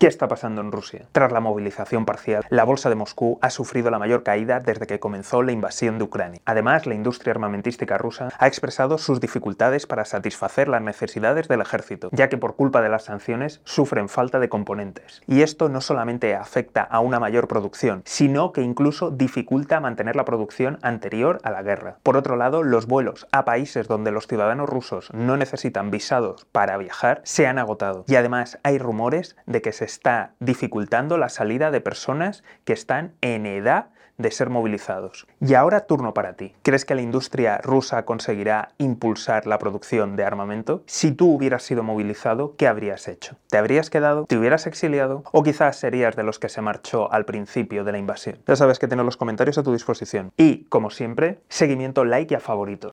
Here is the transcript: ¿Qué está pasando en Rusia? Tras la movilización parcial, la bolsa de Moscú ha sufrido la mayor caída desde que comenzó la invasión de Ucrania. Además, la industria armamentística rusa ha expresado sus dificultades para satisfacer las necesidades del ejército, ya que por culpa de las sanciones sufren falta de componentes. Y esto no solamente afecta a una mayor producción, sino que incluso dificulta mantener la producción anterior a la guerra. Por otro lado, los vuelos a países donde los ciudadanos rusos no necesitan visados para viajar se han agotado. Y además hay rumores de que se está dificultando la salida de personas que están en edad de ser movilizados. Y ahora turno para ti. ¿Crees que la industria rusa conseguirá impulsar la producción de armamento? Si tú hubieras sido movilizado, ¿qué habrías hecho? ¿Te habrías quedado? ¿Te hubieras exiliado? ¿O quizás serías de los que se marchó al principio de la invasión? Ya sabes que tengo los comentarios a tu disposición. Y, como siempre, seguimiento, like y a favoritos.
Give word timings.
¿Qué 0.00 0.06
está 0.06 0.28
pasando 0.28 0.62
en 0.62 0.72
Rusia? 0.72 1.04
Tras 1.12 1.30
la 1.30 1.40
movilización 1.40 2.06
parcial, 2.06 2.42
la 2.48 2.64
bolsa 2.64 2.88
de 2.88 2.94
Moscú 2.94 3.38
ha 3.42 3.50
sufrido 3.50 3.90
la 3.90 3.98
mayor 3.98 4.22
caída 4.22 4.58
desde 4.58 4.86
que 4.86 4.98
comenzó 4.98 5.42
la 5.42 5.52
invasión 5.52 5.98
de 5.98 6.04
Ucrania. 6.04 6.40
Además, 6.46 6.86
la 6.86 6.94
industria 6.94 7.32
armamentística 7.32 7.98
rusa 7.98 8.30
ha 8.38 8.46
expresado 8.46 8.96
sus 8.96 9.20
dificultades 9.20 9.86
para 9.86 10.06
satisfacer 10.06 10.68
las 10.68 10.80
necesidades 10.80 11.48
del 11.48 11.60
ejército, 11.60 12.08
ya 12.12 12.30
que 12.30 12.38
por 12.38 12.56
culpa 12.56 12.80
de 12.80 12.88
las 12.88 13.04
sanciones 13.04 13.60
sufren 13.64 14.08
falta 14.08 14.40
de 14.40 14.48
componentes. 14.48 15.20
Y 15.26 15.42
esto 15.42 15.68
no 15.68 15.82
solamente 15.82 16.34
afecta 16.34 16.80
a 16.80 17.00
una 17.00 17.20
mayor 17.20 17.46
producción, 17.46 18.00
sino 18.06 18.52
que 18.52 18.62
incluso 18.62 19.10
dificulta 19.10 19.80
mantener 19.80 20.16
la 20.16 20.24
producción 20.24 20.78
anterior 20.80 21.40
a 21.42 21.50
la 21.50 21.60
guerra. 21.60 21.98
Por 22.02 22.16
otro 22.16 22.36
lado, 22.36 22.62
los 22.62 22.86
vuelos 22.86 23.28
a 23.32 23.44
países 23.44 23.86
donde 23.86 24.12
los 24.12 24.26
ciudadanos 24.26 24.70
rusos 24.70 25.10
no 25.12 25.36
necesitan 25.36 25.90
visados 25.90 26.46
para 26.52 26.78
viajar 26.78 27.20
se 27.24 27.46
han 27.46 27.58
agotado. 27.58 28.06
Y 28.08 28.14
además 28.14 28.58
hay 28.62 28.78
rumores 28.78 29.36
de 29.44 29.60
que 29.60 29.72
se 29.72 29.89
está 29.90 30.34
dificultando 30.38 31.18
la 31.18 31.28
salida 31.28 31.70
de 31.70 31.80
personas 31.80 32.44
que 32.64 32.72
están 32.72 33.14
en 33.20 33.46
edad 33.46 33.90
de 34.20 34.30
ser 34.30 34.50
movilizados. 34.50 35.26
Y 35.40 35.54
ahora 35.54 35.86
turno 35.86 36.12
para 36.12 36.34
ti. 36.34 36.54
¿Crees 36.62 36.84
que 36.84 36.94
la 36.94 37.02
industria 37.02 37.58
rusa 37.58 38.04
conseguirá 38.04 38.72
impulsar 38.78 39.46
la 39.46 39.58
producción 39.58 40.14
de 40.16 40.24
armamento? 40.24 40.82
Si 40.86 41.12
tú 41.12 41.32
hubieras 41.32 41.62
sido 41.62 41.82
movilizado, 41.82 42.54
¿qué 42.56 42.68
habrías 42.68 43.08
hecho? 43.08 43.36
¿Te 43.48 43.56
habrías 43.56 43.88
quedado? 43.88 44.26
¿Te 44.26 44.36
hubieras 44.36 44.66
exiliado? 44.66 45.22
¿O 45.32 45.42
quizás 45.42 45.76
serías 45.76 46.16
de 46.16 46.22
los 46.22 46.38
que 46.38 46.50
se 46.50 46.60
marchó 46.60 47.10
al 47.10 47.24
principio 47.24 47.82
de 47.82 47.92
la 47.92 47.98
invasión? 47.98 48.38
Ya 48.46 48.56
sabes 48.56 48.78
que 48.78 48.88
tengo 48.88 49.02
los 49.02 49.16
comentarios 49.16 49.56
a 49.56 49.62
tu 49.62 49.72
disposición. 49.72 50.32
Y, 50.36 50.64
como 50.64 50.90
siempre, 50.90 51.40
seguimiento, 51.48 52.04
like 52.04 52.34
y 52.34 52.36
a 52.36 52.40
favoritos. 52.40 52.88